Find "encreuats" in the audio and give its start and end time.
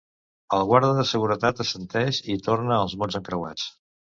3.21-3.71